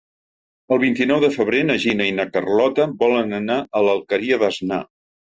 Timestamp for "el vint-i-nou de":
0.75-1.27